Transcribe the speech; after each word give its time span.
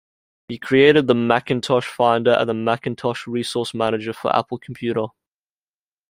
He 0.47 0.57
created 0.57 1.05
the 1.05 1.13
Macintosh 1.13 1.85
Finder 1.87 2.31
and 2.31 2.49
the 2.49 2.55
Macintosh 2.55 3.27
Resource 3.27 3.75
Manager 3.75 4.13
for 4.13 4.35
Apple 4.35 4.57
Computer. 4.57 5.05